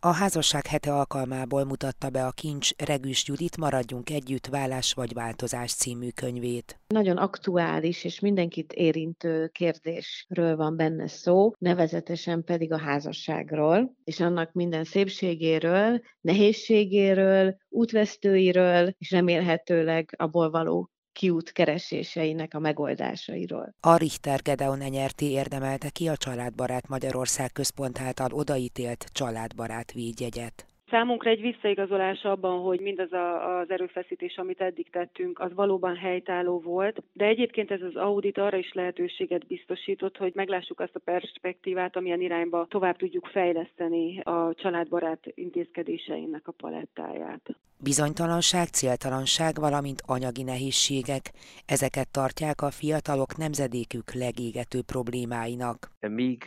[0.00, 5.72] A házasság hete alkalmából mutatta be a Kincs Regüs Judit Maradjunk együtt, vállás vagy változás
[5.72, 6.80] című könyvét.
[6.86, 14.52] Nagyon aktuális és mindenkit érintő kérdésről van benne szó, nevezetesen pedig a házasságról, és annak
[14.52, 23.74] minden szépségéről, nehézségéről, útvesztőiről, és remélhetőleg abból való kiút kereséseinek a megoldásairól.
[23.80, 30.66] A Richter Gedeon Enyerté érdemelte ki a Családbarát Magyarország Központ által odaítélt családbarát védjegyet.
[30.90, 36.60] Számunkra egy visszaigazolás abban, hogy mindaz a, az erőfeszítés, amit eddig tettünk, az valóban helytálló
[36.60, 41.96] volt, de egyébként ez az audit arra is lehetőséget biztosított, hogy meglássuk azt a perspektívát,
[41.96, 47.56] amilyen irányba tovább tudjuk fejleszteni a családbarát intézkedéseinek a palettáját.
[47.78, 51.32] Bizonytalanság, céltalanság, valamint anyagi nehézségek,
[51.66, 55.90] ezeket tartják a fiatalok nemzedékük legégető problémáinak.
[56.00, 56.42] Míg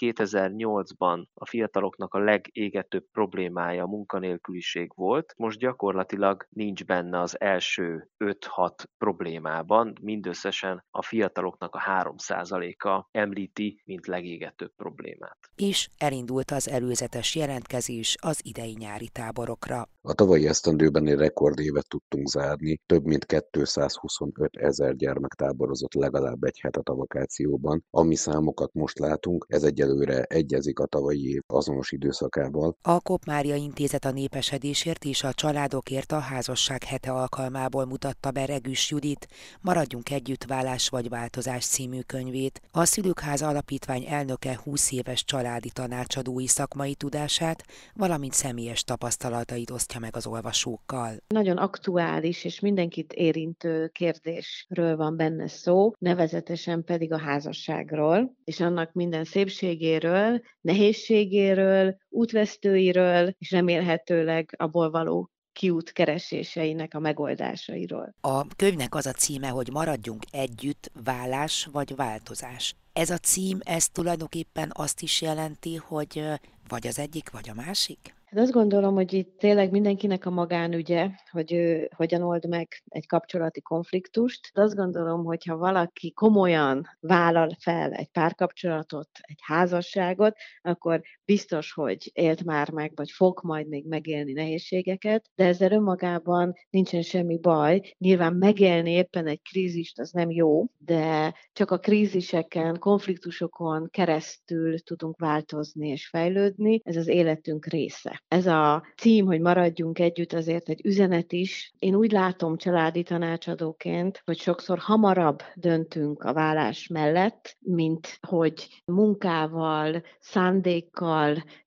[0.00, 8.10] 2008-ban a fiataloknak a legégetőbb problémája a munkanélküliség volt, most gyakorlatilag nincs benne az első
[8.24, 15.38] 5-6 problémában, mindösszesen a fiataloknak a 3%-a említi, mint legégetőbb problémát.
[15.56, 19.88] És elindult az előzetes jelentkezés az idei nyári táborokra.
[20.04, 26.58] A tavalyi esztendőben egy rekordévet tudtunk zárni, több mint 225 ezer gyermek táborozott legalább egy
[26.60, 27.84] hetet a vakációban.
[27.90, 32.76] Ami számokat most látunk, ez egyelőre egyezik a tavalyi év azonos időszakával.
[32.82, 38.90] A Kopmária Intézet a népesedésért és a családokért a házasság hete alkalmából mutatta be Regüs
[38.90, 39.28] Judit
[39.60, 42.60] Maradjunk együtt vállás vagy változás című könyvét.
[42.70, 47.64] A Szülőkháza Alapítvány elnöke 20 éves családi tanácsadói szakmai tudását,
[47.94, 51.12] valamint személyes tapasztalatait osztja meg az olvasókkal.
[51.28, 58.92] Nagyon aktuális és mindenkit érintő kérdésről van benne szó, nevezetesen pedig a házasságról, és annak
[58.92, 68.14] minden szépségéről, nehézségéről, útvesztőiről, és remélhetőleg abból való kiút kereséseinek a megoldásairól.
[68.20, 72.74] A könyvnek az a címe, hogy maradjunk együtt, vállás vagy változás.
[72.92, 76.22] Ez a cím, ez tulajdonképpen azt is jelenti, hogy
[76.68, 78.14] vagy az egyik, vagy a másik?
[78.24, 83.06] Hát azt gondolom, hogy itt tényleg mindenkinek a magánügye, hogy ő hogyan old meg egy
[83.06, 84.50] kapcsolati konfliktust.
[84.54, 91.72] De azt gondolom, hogy ha valaki komolyan vállal fel egy párkapcsolatot, egy házasságot, akkor biztos,
[91.72, 97.38] hogy élt már meg, vagy fog majd még megélni nehézségeket, de ezzel önmagában nincsen semmi
[97.38, 97.80] baj.
[97.98, 105.18] Nyilván megélni éppen egy krízist az nem jó, de csak a kríziseken, konfliktusokon keresztül tudunk
[105.18, 106.80] változni és fejlődni.
[106.84, 108.22] Ez az életünk része.
[108.28, 111.72] Ez a cím, hogy maradjunk együtt, azért egy üzenet is.
[111.78, 120.02] Én úgy látom családi tanácsadóként, hogy sokszor hamarabb döntünk a vállás mellett, mint hogy munkával,
[120.20, 121.11] szándékkal,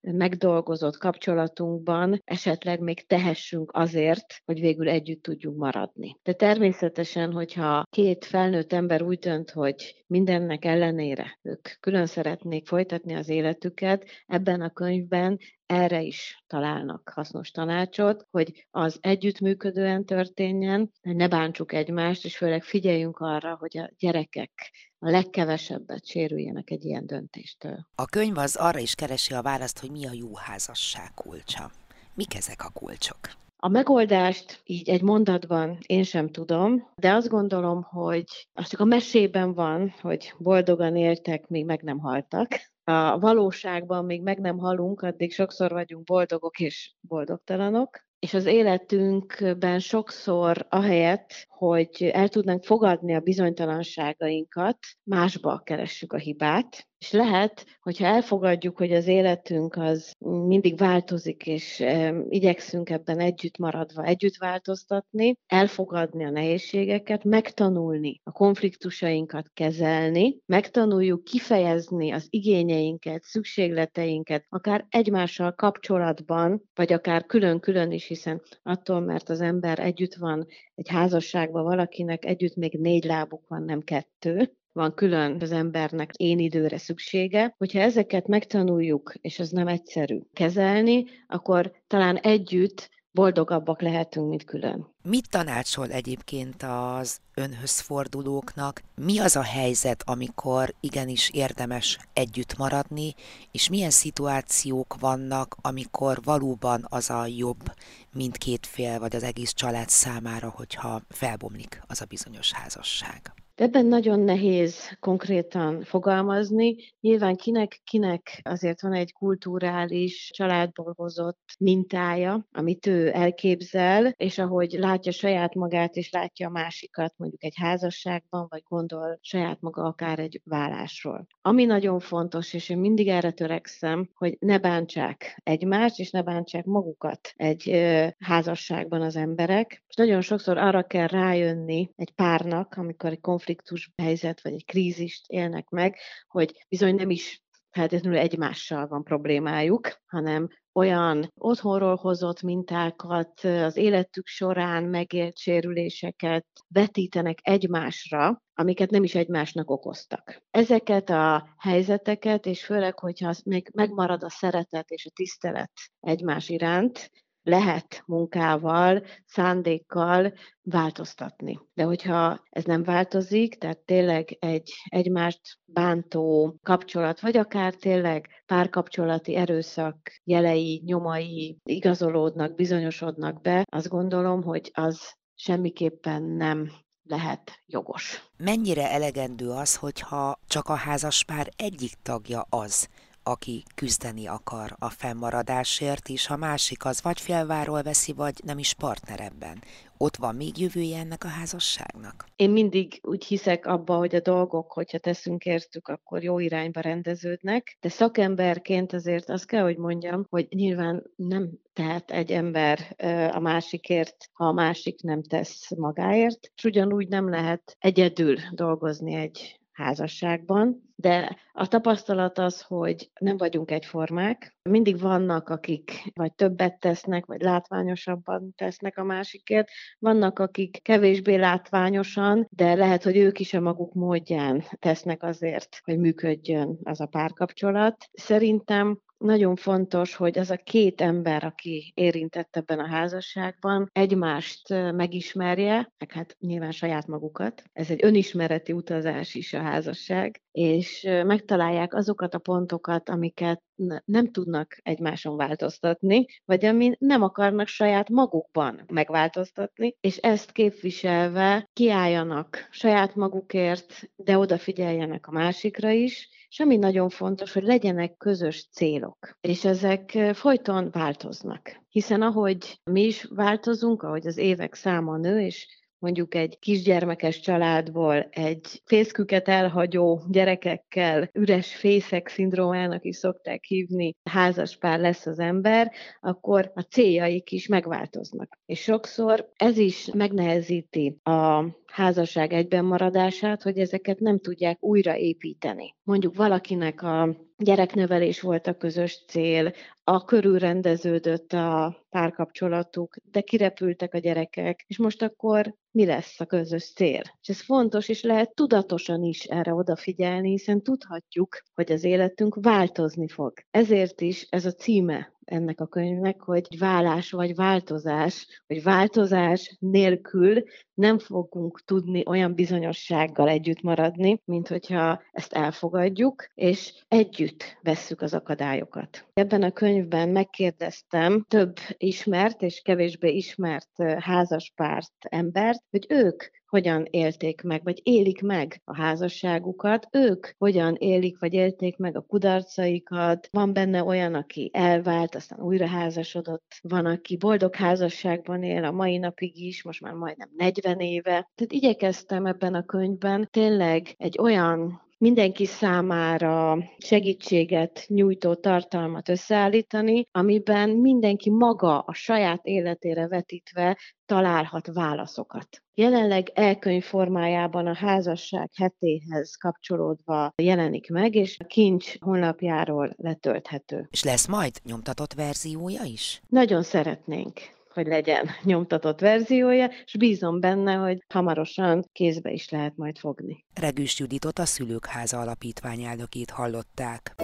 [0.02, 6.18] megdolgozott kapcsolatunkban esetleg még tehessünk azért, hogy végül együtt tudjunk maradni.
[6.24, 13.14] De természetesen, hogyha két felnőtt ember úgy dönt, hogy mindennek ellenére ők külön szeretnék folytatni
[13.14, 21.28] az életüket, ebben a könyvben erre is találnak hasznos tanácsot, hogy az együttműködően történjen, ne
[21.28, 24.72] bántsuk egymást, és főleg figyeljünk arra, hogy a gyerekek
[25.06, 27.88] a legkevesebbet sérüljenek egy ilyen döntéstől.
[27.96, 31.72] A könyv az arra is keresi a választ, hogy mi a jó házasság kulcsa.
[32.14, 33.20] Mik ezek a kulcsok?
[33.58, 38.86] A megoldást így egy mondatban én sem tudom, de azt gondolom, hogy az csak a
[38.86, 42.48] mesében van, hogy boldogan éltek, még meg nem haltak
[42.88, 49.80] a valóságban még meg nem halunk, addig sokszor vagyunk boldogok és boldogtalanok, és az életünkben
[49.80, 58.06] sokszor ahelyett, hogy el tudnánk fogadni a bizonytalanságainkat, másba keressük a hibát, és lehet, hogyha
[58.06, 60.14] elfogadjuk, hogy az életünk az
[60.48, 61.84] mindig változik, és
[62.30, 72.12] igyekszünk ebben együtt maradva, együtt változtatni, elfogadni a nehézségeket, megtanulni a konfliktusainkat kezelni, megtanuljuk kifejezni
[72.12, 79.80] az igényeinket, szükségleteinket, akár egymással kapcsolatban, vagy akár külön-külön is, hiszen attól, mert az ember
[79.80, 85.52] együtt van egy házasságban valakinek, együtt még négy lábuk van, nem kettő, van külön az
[85.52, 87.56] embernek én időre szüksége.
[87.58, 94.88] Hogyha ezeket megtanuljuk, és ez nem egyszerű kezelni, akkor talán együtt boldogabbak lehetünk, mint külön.
[95.02, 98.84] Mit tanácsol egyébként az önhöz fordulóknak?
[98.96, 103.16] Mi az a helyzet, amikor igenis érdemes együtt maradni,
[103.52, 107.72] és milyen szituációk vannak, amikor valóban az a jobb
[108.14, 113.45] mindkét fél, vagy az egész család számára, hogyha felbomlik az a bizonyos házasság?
[113.56, 116.76] Ebben nagyon nehéz konkrétan fogalmazni.
[117.00, 125.12] Nyilván kinek-kinek azért van egy kulturális, családból hozott mintája, amit ő elképzel, és ahogy látja
[125.12, 130.42] saját magát, és látja a másikat mondjuk egy házasságban, vagy gondol saját maga akár egy
[130.44, 131.28] vállásról.
[131.42, 136.66] Ami nagyon fontos, és én mindig erre törekszem, hogy ne bántsák egymást, és ne bántsák
[136.66, 137.72] magukat egy
[138.20, 139.84] házasságban az emberek.
[139.88, 144.66] És nagyon sokszor arra kell rájönni egy párnak, amikor egy konfliktus konfliktus helyzet, vagy egy
[144.66, 145.98] krízist élnek meg,
[146.28, 154.26] hogy bizony nem is feltétlenül egymással van problémájuk, hanem olyan otthonról hozott mintákat, az életük
[154.28, 160.44] során megélt sérüléseket vetítenek egymásra, amiket nem is egymásnak okoztak.
[160.52, 167.12] Ezeket a helyzeteket, és főleg, hogyha még megmarad a szeretet és a tisztelet egymás iránt,
[167.46, 171.60] lehet munkával, szándékkal változtatni.
[171.74, 179.36] De hogyha ez nem változik, tehát tényleg egy egymást bántó kapcsolat, vagy akár tényleg párkapcsolati
[179.36, 186.72] erőszak jelei, nyomai igazolódnak, bizonyosodnak be, azt gondolom, hogy az semmiképpen nem
[187.08, 188.30] lehet jogos.
[188.38, 192.88] Mennyire elegendő az, hogyha csak a házaspár egyik tagja az,
[193.28, 198.74] aki küzdeni akar a fennmaradásért, és a másik az vagy félváról veszi, vagy nem is
[198.74, 199.64] partner ebben.
[199.98, 202.26] Ott van még jövője ennek a házasságnak?
[202.36, 207.78] Én mindig úgy hiszek abba, hogy a dolgok, hogyha teszünk értük, akkor jó irányba rendeződnek,
[207.82, 212.96] de szakemberként azért azt kell, hogy mondjam, hogy nyilván nem tehet egy ember
[213.32, 219.60] a másikért, ha a másik nem tesz magáért, és ugyanúgy nem lehet egyedül dolgozni egy
[219.76, 224.56] házasságban, de a tapasztalat az, hogy nem vagyunk egyformák.
[224.70, 229.70] Mindig vannak, akik vagy többet tesznek, vagy látványosabban tesznek a másikért.
[230.00, 235.98] Vannak, akik kevésbé látványosan, de lehet, hogy ők is a maguk módján tesznek azért, hogy
[235.98, 238.06] működjön az a párkapcsolat.
[238.14, 245.94] Szerintem nagyon fontos, hogy az a két ember, aki érintett ebben a házasságban, egymást megismerje,
[245.98, 247.64] meg hát nyilván saját magukat.
[247.74, 253.64] Ez egy önismereti utazás is a házasság, és megtalálják azokat a pontokat, amiket
[254.06, 262.68] nem tudnak egymáson változtatni, vagy ami nem akarnak saját magukban megváltoztatni, és ezt képviselve kiálljanak
[262.72, 269.38] saját magukért, de odafigyeljenek a másikra is, és ami nagyon fontos, hogy legyenek közös célok,
[269.42, 271.84] és ezek folyton változnak.
[271.90, 275.68] Hiszen ahogy mi is változunk, ahogy az évek száma nő, és
[276.00, 285.00] mondjuk egy kisgyermekes családból egy fészküket elhagyó gyerekekkel, üres fészek szindrómának is szokták hívni, házaspár
[285.00, 288.60] lesz az ember, akkor a céljaik is megváltoznak.
[288.66, 295.96] És sokszor ez is megnehezíti a házasság egyben maradását, hogy ezeket nem tudják újraépíteni.
[296.04, 299.74] Mondjuk valakinek a gyereknevelés volt a közös cél,
[300.04, 306.46] a körül rendeződött a párkapcsolatuk, de kirepültek a gyerekek, és most akkor mi lesz a
[306.46, 307.22] közös cél?
[307.42, 313.28] És ez fontos, és lehet tudatosan is erre odafigyelni, hiszen tudhatjuk, hogy az életünk változni
[313.28, 313.54] fog.
[313.72, 320.64] Ezért is ez a címe ennek a könyvnek, hogy vállás vagy változás, hogy változás nélkül
[320.94, 328.34] nem fogunk tudni olyan bizonyossággal együtt maradni, mint hogyha ezt elfogadjuk, és együtt vesszük az
[328.34, 329.28] akadályokat.
[329.34, 336.44] Ebben a könyvben megkérdeztem több ismert és kevésbé ismert házaspárt embert, hogy ők
[336.76, 342.22] hogyan élték meg, vagy élik meg a házasságukat, ők hogyan élik, vagy élték meg a
[342.22, 343.48] kudarcaikat.
[343.52, 349.18] Van benne olyan, aki elvált, aztán újra házasodott, van, aki boldog házasságban él a mai
[349.18, 351.32] napig is, most már majdnem 40 éve.
[351.56, 360.90] Tehát igyekeztem ebben a könyvben tényleg egy olyan mindenki számára segítséget nyújtó tartalmat összeállítani, amiben
[360.90, 365.68] mindenki maga a saját életére vetítve találhat válaszokat.
[365.94, 374.08] Jelenleg elkönyv formájában a házasság hetéhez kapcsolódva jelenik meg, és a kincs honlapjáról letölthető.
[374.12, 376.42] És lesz majd nyomtatott verziója is?
[376.48, 377.60] Nagyon szeretnénk
[377.96, 383.66] hogy legyen nyomtatott verziója, és bízom benne, hogy hamarosan kézbe is lehet majd fogni.
[383.74, 387.36] Regüs Juditot a Szülők Háza Alapítvány elnökét hallották.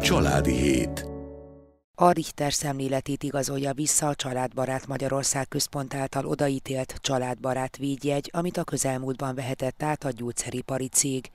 [0.00, 1.06] Családi Hét
[1.94, 8.64] A Richter szemléletét igazolja vissza a Családbarát Magyarország Központ által odaítélt Családbarát védjegy, amit a
[8.64, 11.30] közelmúltban vehetett át a gyógyszeripari cég.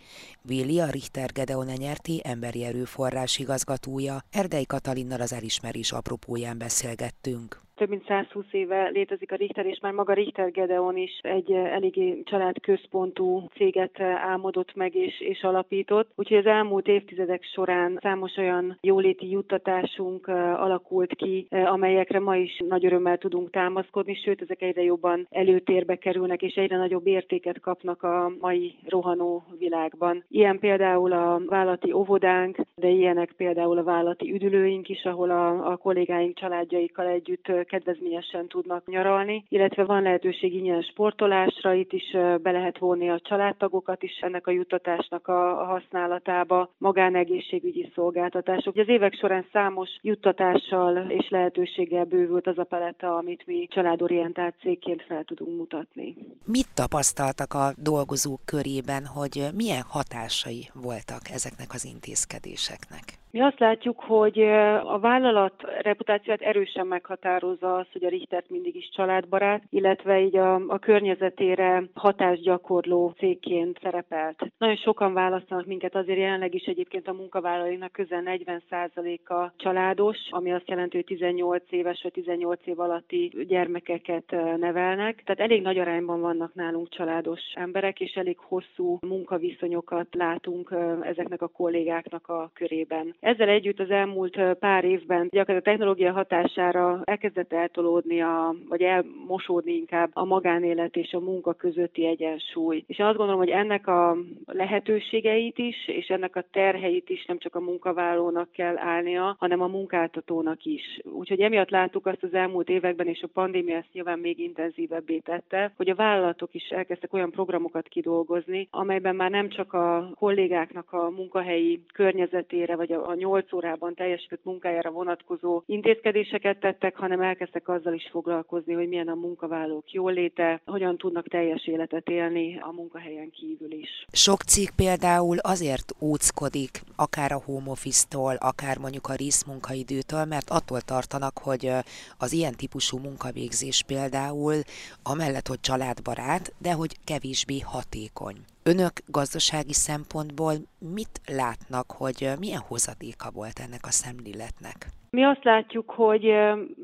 [0.50, 4.24] Willi a Richter Gedeon nyerti emberi erőforrás igazgatója.
[4.32, 9.94] Erdei Katalinnal az elismerés apropóján beszélgettünk több mint 120 éve létezik a Richter, és már
[9.94, 16.12] maga Richter Gedeon is egy eh, eléggé családközpontú céget eh, álmodott meg és, és alapított.
[16.16, 22.62] Úgyhogy az elmúlt évtizedek során számos olyan jóléti juttatásunk eh, alakult ki, amelyekre ma is
[22.68, 28.04] nagy örömmel tudunk támaszkodni, sőt, ezek egyre jobban előtérbe kerülnek, és egyre nagyobb értéket kapnak
[28.04, 30.24] a mai rohanó világban.
[30.30, 35.78] Ilyen például a vállalati óvodánk, de ilyenek például a vállalati üdülőink is, ahol a, a
[35.78, 42.78] kollégáink családjaikkal együtt kedvezményesen tudnak nyaralni, illetve van lehetőség ingyen sportolásra, itt is be lehet
[42.78, 48.76] vonni a családtagokat is ennek a juttatásnak a használatába, magánegészségügyi szolgáltatások.
[48.76, 55.04] Az évek során számos juttatással és lehetőséggel bővült az a paletta, amit mi családorientált cégként
[55.08, 56.16] fel tudunk mutatni.
[56.46, 63.04] Mit tapasztaltak a dolgozók körében, hogy milyen hatásai voltak ezeknek az intézkedéseknek?
[63.32, 64.42] Mi azt látjuk, hogy
[64.84, 70.54] a vállalat reputációt erősen meghatározza az, hogy a Richtert mindig is családbarát, illetve így a,
[70.56, 74.52] a környezetére hatásgyakorló cégként szerepelt.
[74.58, 80.70] Nagyon sokan választanak minket, azért jelenleg is egyébként a munkavállalóinak közel 40%-a családos, ami azt
[80.70, 85.24] jelenti, hogy 18 éves vagy 18 év alatti gyermekeket nevelnek.
[85.24, 91.48] Tehát elég nagy arányban vannak nálunk családos emberek, és elég hosszú munkaviszonyokat látunk ezeknek a
[91.48, 93.16] kollégáknak a körében.
[93.20, 99.74] Ezzel együtt az elmúlt pár évben gyakorlatilag a technológia hatására elkezdett eltolódni, a, vagy elmosódni
[99.74, 102.84] inkább a magánélet és a munka közötti egyensúly.
[102.88, 107.56] És azt gondolom, hogy ennek a lehetőségeit is, és ennek a terheit is nem csak
[107.56, 111.00] a munkavállalónak kell állnia, hanem a munkáltatónak is.
[111.04, 115.72] Úgyhogy emiatt láttuk azt az elmúlt években, és a pandémia ezt nyilván még intenzívebbé tette,
[115.78, 121.10] hogy a vállalatok is elkezdtek olyan programokat kidolgozni, amelyben már nem csak a kollégáknak a
[121.10, 127.94] munkahelyi környezetére, vagy a a 8 órában teljesített munkájára vonatkozó intézkedéseket tettek, hanem elkezdtek azzal
[127.94, 133.72] is foglalkozni, hogy milyen a munkavállalók jóléte, hogyan tudnak teljes életet élni a munkahelyen kívül
[133.72, 134.06] is.
[134.12, 140.82] Sok cég például azért óckodik, akár a home office-tól, akár mondjuk a részmunkaidőtől, mert attól
[140.82, 141.72] tartanak, hogy
[142.18, 144.56] az ilyen típusú munkavégzés például
[145.04, 148.36] amellett, hogy családbarát, de hogy kevésbé hatékony.
[148.68, 154.90] Önök gazdasági szempontból mit látnak, hogy milyen hozadéka volt ennek a szemléletnek?
[155.10, 156.34] Mi azt látjuk, hogy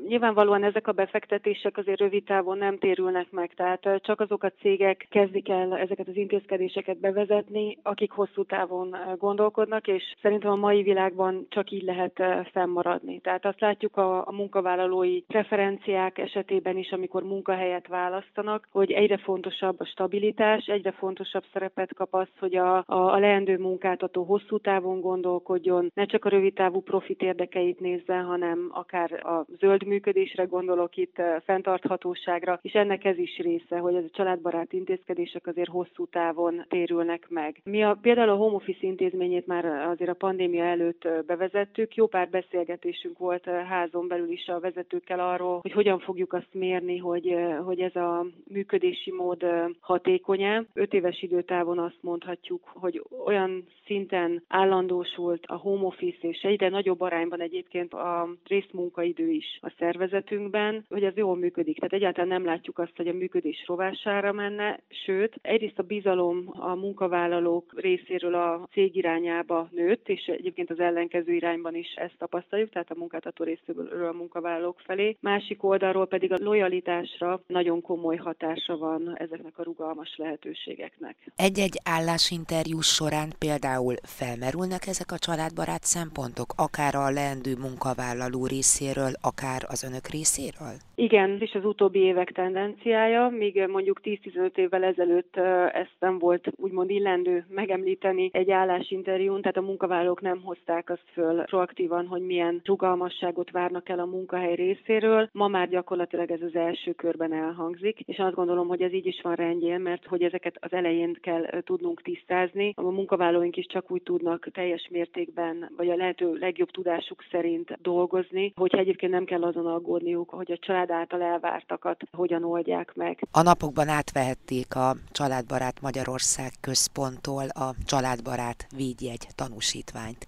[0.08, 5.06] nyilvánvalóan ezek a befektetések azért rövid távon nem térülnek meg, tehát csak azok a cégek
[5.10, 11.46] kezdik el ezeket az intézkedéseket bevezetni, akik hosszú távon gondolkodnak, és szerintem a mai világban
[11.48, 13.18] csak így lehet fennmaradni.
[13.20, 19.80] Tehát azt látjuk a, a munkavállalói preferenciák esetében is, amikor munkahelyet választanak, hogy egyre fontosabb
[19.80, 25.00] a stabilitás, egyre fontosabb szerepet kap az, hogy a, a, a leendő munkáltató hosszú távon
[25.00, 30.96] gondolkodjon, ne csak a rövid távú profit érdekeit nézze, hanem akár a zöld működésre gondolok
[30.96, 36.64] itt, fenntarthatóságra, és ennek ez is része, hogy ez a családbarát intézkedések azért hosszú távon
[36.68, 37.60] térülnek meg.
[37.64, 42.28] Mi a, például a home office intézményét már azért a pandémia előtt bevezettük, jó pár
[42.28, 47.80] beszélgetésünk volt házon belül is a vezetőkkel arról, hogy hogyan fogjuk azt mérni, hogy, hogy
[47.80, 49.46] ez a működési mód
[49.80, 50.64] hatékony-e.
[50.74, 57.00] Öt éves időtávon azt mondhatjuk, hogy olyan szinten állandósult a home office, és egyre nagyobb
[57.00, 61.74] arányban egyébként a részmunkaidő is a szervezetünkben, hogy ez jól működik.
[61.74, 66.74] Tehát egyáltalán nem látjuk azt, hogy a működés rovására menne, sőt, egyrészt a bizalom a
[66.74, 72.90] munkavállalók részéről a cég irányába nőtt, és egyébként az ellenkező irányban is ezt tapasztaljuk, tehát
[72.90, 75.16] a munkáltató részéről a munkavállalók felé.
[75.20, 81.16] Másik oldalról pedig a lojalitásra nagyon komoly hatása van ezeknek a rugalmas lehetőségeknek.
[81.36, 89.12] Egy-egy állásinterjú során például felmerülnek ezek a családbarát szempontok, akár a leendő munka munkavállaló részéről,
[89.22, 90.74] akár az önök részéről?
[90.94, 95.36] Igen, és az utóbbi évek tendenciája, míg mondjuk 10-15 évvel ezelőtt
[95.72, 101.42] ezt nem volt úgymond illendő megemlíteni egy állásinterjún, tehát a munkavállalók nem hozták azt föl
[101.42, 105.28] proaktívan, hogy milyen rugalmasságot várnak el a munkahely részéről.
[105.32, 109.20] Ma már gyakorlatilag ez az első körben elhangzik, és azt gondolom, hogy ez így is
[109.22, 112.72] van rendjén, mert hogy ezeket az elején kell tudnunk tisztázni.
[112.76, 118.52] A munkavállalóink is csak úgy tudnak teljes mértékben, vagy a lehető legjobb tudásuk szerint dolgozni,
[118.56, 123.26] hogyha egyébként nem kell azon aggódniuk, hogy a család által elvártakat hogyan oldják meg.
[123.30, 130.26] A napokban átvehették a Családbarát Magyarország központtól a Családbarát védjegy tanúsítványt.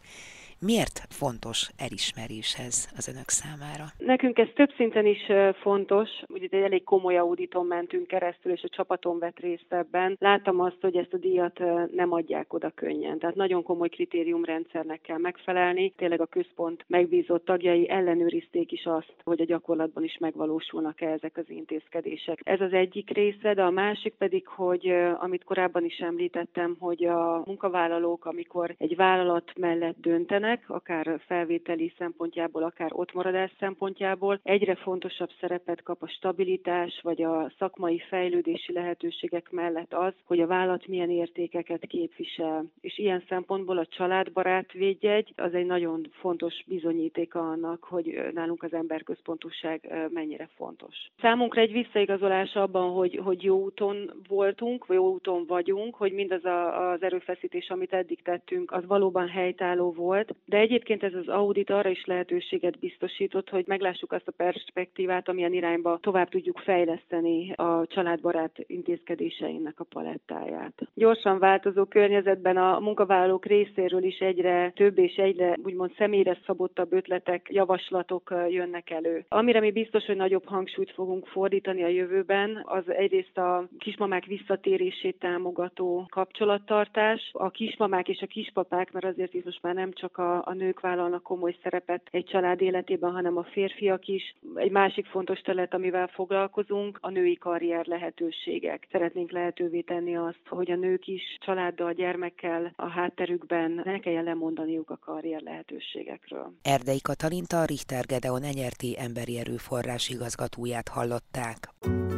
[0.72, 3.84] Miért fontos elismeréshez az önök számára?
[3.98, 5.22] Nekünk ez több szinten is
[5.60, 6.08] fontos.
[6.28, 10.16] Ugye egy elég komoly auditon mentünk keresztül, és a csapaton vett részt ebben.
[10.20, 11.58] Láttam azt, hogy ezt a díjat
[11.92, 13.18] nem adják oda könnyen.
[13.18, 15.92] Tehát nagyon komoly kritériumrendszernek kell megfelelni.
[15.96, 21.50] Tényleg a központ megbízott tagjai ellenőrizték is azt, hogy a gyakorlatban is megvalósulnak-e ezek az
[21.50, 22.40] intézkedések.
[22.42, 27.42] Ez az egyik része, de a másik pedig, hogy amit korábban is említettem, hogy a
[27.44, 35.82] munkavállalók, amikor egy vállalat mellett döntenek, akár felvételi szempontjából, akár ottmaradás szempontjából, egyre fontosabb szerepet
[35.82, 41.86] kap a stabilitás vagy a szakmai fejlődési lehetőségek mellett az, hogy a vállalat milyen értékeket
[41.86, 42.64] képvisel.
[42.80, 48.72] És ilyen szempontból a családbarát védjegy az egy nagyon fontos bizonyítéka annak, hogy nálunk az
[48.72, 50.96] emberközpontúság mennyire fontos.
[51.20, 56.44] Számunkra egy visszaigazolás abban, hogy, hogy jó úton voltunk, vagy jó úton vagyunk, hogy mindaz
[56.44, 61.70] a, az erőfeszítés, amit eddig tettünk, az valóban helytálló volt, de egyébként ez az audit
[61.70, 67.86] arra is lehetőséget biztosított, hogy meglássuk azt a perspektívát, amilyen irányba tovább tudjuk fejleszteni a
[67.86, 70.88] családbarát intézkedéseinek a palettáját.
[70.94, 77.46] Gyorsan változó környezetben a munkavállalók részéről is egyre több és egyre úgymond személyre szabottabb ötletek,
[77.50, 79.24] javaslatok jönnek elő.
[79.28, 85.18] Amire mi biztos, hogy nagyobb hangsúlyt fogunk fordítani a jövőben, az egyrészt a kismamák visszatérését
[85.18, 90.25] támogató kapcsolattartás, a kismamák és a kispapák, mert azért is most már nem csak a,
[90.34, 94.36] a nők vállalnak komoly szerepet egy család életében, hanem a férfiak is.
[94.54, 98.86] Egy másik fontos terület, amivel foglalkozunk, a női karrier lehetőségek.
[98.90, 104.90] Szeretnénk lehetővé tenni azt, hogy a nők is családdal, gyermekkel a hátterükben ne kelljen lemondaniuk
[104.90, 106.52] a karrier lehetőségekről.
[106.62, 111.58] Erdei Katalinta, Richter Gedeon Enyerti emberi erőforrás igazgatóját hallották.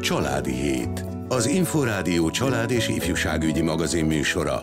[0.00, 1.04] Családi Hét.
[1.28, 4.56] Az Inforádió család és ifjúságügyi magazin műsora.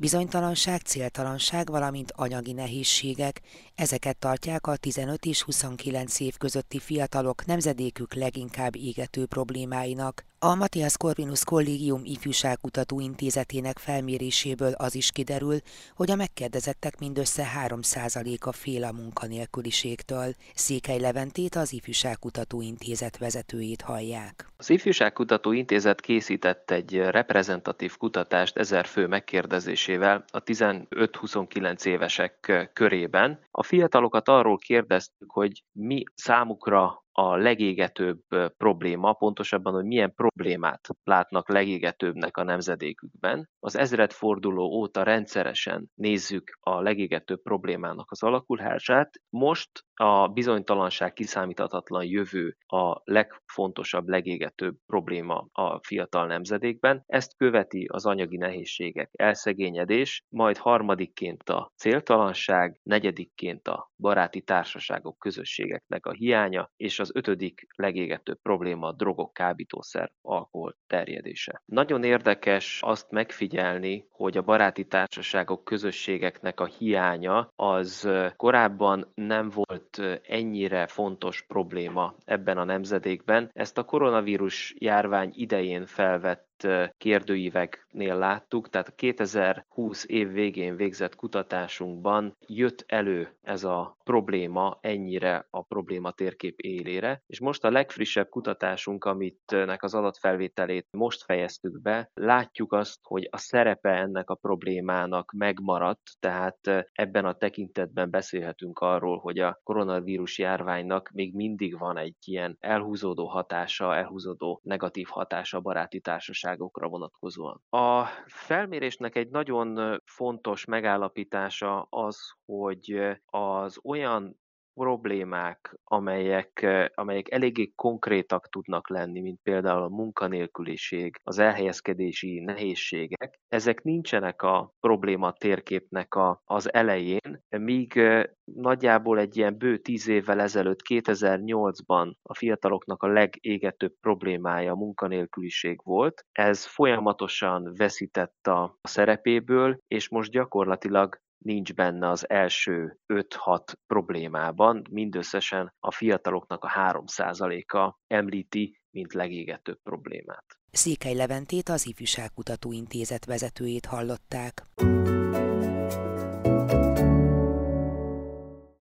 [0.00, 3.40] Bizonytalanság, céltalanság, valamint anyagi nehézségek,
[3.74, 10.24] ezeket tartják a 15 és 29 év közötti fiatalok nemzedékük leginkább égető problémáinak.
[10.40, 15.56] A Matthias Corvinus Kollégium Ifjúságkutató Intézetének felméréséből az is kiderül,
[15.94, 20.34] hogy a megkérdezettek mindössze 3%-a fél a munkanélküliségtől.
[20.54, 24.48] Székely Leventét az Ifjúságkutató Intézet vezetőjét hallják.
[24.56, 33.40] Az Ifjúságkutató Intézet készített egy reprezentatív kutatást ezer fő megkérdezésével a 15-29 évesek körében.
[33.50, 38.20] A fiatalokat arról kérdeztük, hogy mi számukra a legégetőbb
[38.56, 43.48] probléma, pontosabban, hogy milyen problémát látnak legégetőbbnek a nemzedékükben.
[43.58, 49.10] Az ezredforduló óta rendszeresen nézzük a legégetőbb problémának az alakulását.
[49.28, 57.02] Most a bizonytalanság kiszámíthatatlan jövő a legfontosabb, legégetőbb probléma a fiatal nemzedékben.
[57.06, 66.06] Ezt követi az anyagi nehézségek, elszegényedés, majd harmadikként a céltalanság, negyedikként a baráti társaságok, közösségeknek
[66.06, 71.62] a hiánya, és az ötödik legégetőbb probléma a drogok, kábítószer, alkohol terjedése.
[71.64, 79.87] Nagyon érdekes azt megfigyelni, hogy a baráti társaságok, közösségeknek a hiánya az korábban nem volt
[79.96, 83.50] volt ennyire fontos probléma ebben a nemzedékben.
[83.52, 86.47] Ezt a koronavírus járvány idején felvett
[86.96, 95.46] kérdőíveknél láttuk, tehát a 2020 év végén végzett kutatásunkban jött elő ez a probléma ennyire
[95.50, 102.10] a probléma térkép élére, és most a legfrissebb kutatásunk, amitnek az adatfelvételét most fejeztük be,
[102.14, 109.18] látjuk azt, hogy a szerepe ennek a problémának megmaradt, tehát ebben a tekintetben beszélhetünk arról,
[109.18, 115.60] hogy a koronavírus járványnak még mindig van egy ilyen elhúzódó hatása, elhúzódó negatív hatása a
[115.60, 117.62] baráti társaság társaságokra vonatkozóan.
[117.70, 124.40] A felmérésnek egy nagyon fontos megállapítása az, hogy az olyan
[124.78, 133.82] problémák, amelyek, amelyek eléggé konkrétak tudnak lenni, mint például a munkanélküliség, az elhelyezkedési nehézségek, ezek
[133.82, 138.00] nincsenek a probléma térképnek a, az elején, míg
[138.44, 145.80] nagyjából egy ilyen bő tíz évvel ezelőtt, 2008-ban a fiataloknak a legégetőbb problémája a munkanélküliség
[145.84, 146.24] volt.
[146.32, 155.74] Ez folyamatosan veszített a szerepéből, és most gyakorlatilag nincs benne az első 5-6 problémában, mindösszesen
[155.80, 160.44] a fiataloknak a 3%-a említi, mint legégetőbb problémát.
[160.70, 164.66] Székely Leventét az Ifjúságkutató Intézet vezetőjét hallották.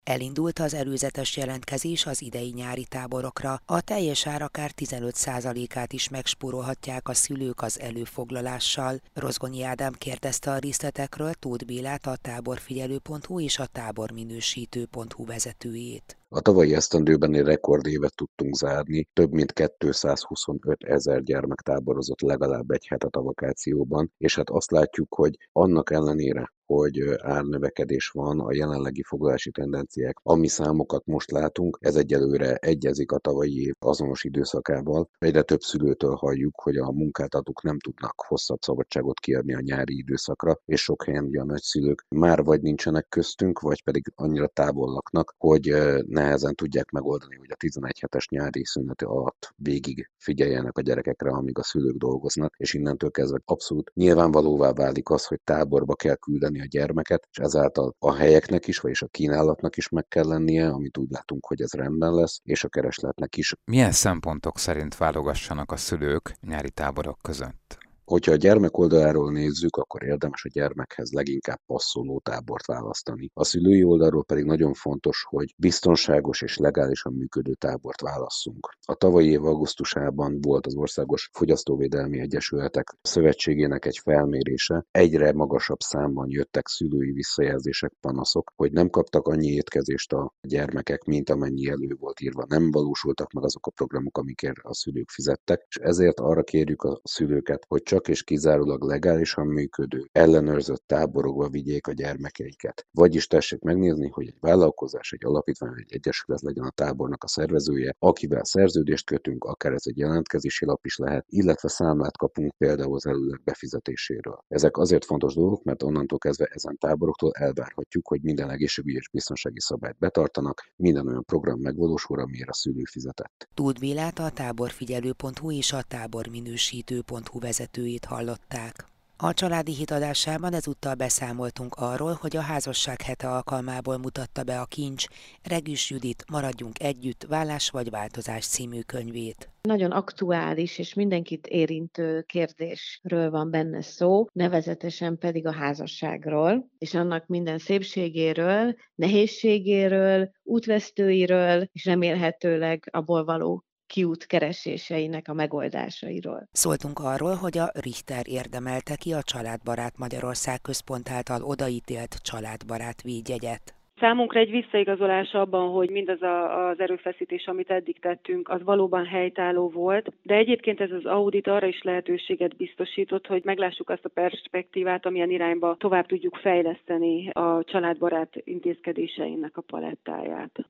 [0.09, 3.61] Elindult az előzetes jelentkezés az idei nyári táborokra.
[3.65, 8.99] A teljes ár akár 15%-át is megspórolhatják a szülők az előfoglalással.
[9.13, 16.17] Rozgonyi Ádám kérdezte a részletekről Tóth Bélát, a táborfigyelő.hu és a táborminősítő.hu vezetőjét.
[16.29, 22.85] A tavalyi esztendőben egy rekordévet tudtunk zárni, több mint 225 ezer gyermek táborozott legalább egy
[22.87, 29.03] hetet a vakációban, és hát azt látjuk, hogy annak ellenére, hogy árnövekedés van, a jelenlegi
[29.03, 35.09] foglalási tendenciák, ami számokat most látunk, ez egyelőre egyezik a tavalyi év azonos időszakával.
[35.19, 40.59] Egyre több szülőtől halljuk, hogy a munkáltatók nem tudnak hosszabb szabadságot kiadni a nyári időszakra,
[40.65, 45.35] és sok helyen ugye a nagyszülők már vagy nincsenek köztünk, vagy pedig annyira távol laknak,
[45.37, 45.73] hogy
[46.07, 51.57] nehezen tudják megoldani, hogy a 11 hetes nyári szünet alatt végig figyeljenek a gyerekekre, amíg
[51.57, 56.65] a szülők dolgoznak, és innentől kezdve abszolút nyilvánvalóvá válik az, hogy táborba kell küldeni a
[56.65, 61.09] gyermeket, és ezáltal a helyeknek is, vagyis a kínálatnak is meg kell lennie, amit úgy
[61.09, 63.53] látunk, hogy ez rendben lesz, és a keresletnek is.
[63.65, 67.88] Milyen szempontok szerint válogassanak a szülők nyári táborok között?
[68.09, 73.29] Hogyha a gyermek oldaláról nézzük, akkor érdemes a gyermekhez leginkább passzoló tábort választani.
[73.33, 78.69] A szülői oldalról pedig nagyon fontos, hogy biztonságos és legálisan működő tábort válasszunk.
[78.81, 84.85] A tavalyi év augusztusában volt az Országos Fogyasztóvédelmi Egyesületek Szövetségének egy felmérése.
[84.91, 91.29] Egyre magasabb számban jöttek szülői visszajelzések, panaszok, hogy nem kaptak annyi étkezést a gyermekek, mint
[91.29, 92.45] amennyi elő volt írva.
[92.47, 96.99] Nem valósultak meg azok a programok, amikért a szülők fizettek, és ezért arra kérjük a
[97.03, 102.87] szülőket, hogy csak csak és kizárólag legálisan működő, ellenőrzött táborokba vigyék a gyermekeiket.
[102.91, 107.95] Vagyis tessék megnézni, hogy egy vállalkozás, egy alapítvány, egy egyesület legyen a tábornak a szervezője,
[107.99, 113.05] akivel szerződést kötünk, akár ez egy jelentkezési lap is lehet, illetve számlát kapunk például az
[113.05, 114.43] előleg befizetéséről.
[114.47, 119.59] Ezek azért fontos dolgok, mert onnantól kezdve ezen táboroktól elvárhatjuk, hogy minden egészségügyi és biztonsági
[119.59, 123.47] szabályt betartanak, minden olyan program megvalósul, amire a szülő fizetett.
[123.53, 128.87] Tud Bélát a táborfigyelő.hu és a táborminősítő.hu vezető vezetőjét hallották.
[129.21, 135.05] A családi hitadásában ezúttal beszámoltunk arról, hogy a házasság hete alkalmából mutatta be a kincs
[135.43, 139.49] Regüs Judit Maradjunk együtt, vállás vagy változás című könyvét.
[139.61, 147.27] Nagyon aktuális és mindenkit érintő kérdésről van benne szó, nevezetesen pedig a házasságról, és annak
[147.27, 156.41] minden szépségéről, nehézségéről, útvesztőiről, és remélhetőleg abból való kiút kereséseinek a megoldásairól.
[156.51, 163.63] Szóltunk arról, hogy a Richter érdemelte ki a Családbarát Magyarország központ által odaítélt családbarát védjegyet.
[163.99, 169.69] Számunkra egy visszaigazolás abban, hogy mindaz a, az erőfeszítés, amit eddig tettünk, az valóban helytálló
[169.69, 175.05] volt, de egyébként ez az audit arra is lehetőséget biztosított, hogy meglássuk azt a perspektívát,
[175.05, 180.65] amilyen irányba tovább tudjuk fejleszteni a családbarát intézkedéseinek a palettáját.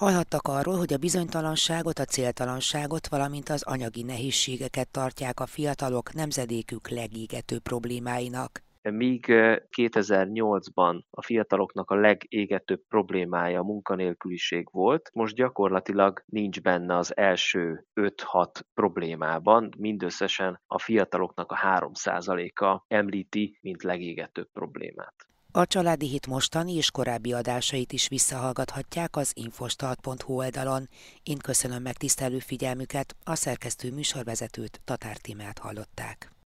[0.00, 6.88] Hallhattak arról, hogy a bizonytalanságot, a céltalanságot, valamint az anyagi nehézségeket tartják a fiatalok nemzedékük
[6.88, 8.62] legégető problémáinak.
[8.82, 9.24] Míg
[9.76, 17.86] 2008-ban a fiataloknak a legégetőbb problémája a munkanélküliség volt, most gyakorlatilag nincs benne az első
[17.94, 25.29] 5-6 problémában, mindösszesen a fiataloknak a 3%-a említi, mint legégetőbb problémát.
[25.52, 30.88] A Családi Hit mostani és korábbi adásait is visszahallgathatják az infostart.hu oldalon.
[31.22, 36.39] Én köszönöm megtisztelő figyelmüket, a szerkesztő műsorvezetőt Tatár Tímát hallották.